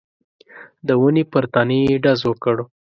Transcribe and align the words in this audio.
د 0.87 0.89
ونې 1.01 1.23
پر 1.31 1.43
تنې 1.53 1.79
يې 1.87 1.95
ډز 2.03 2.19
وکړ. 2.29 2.55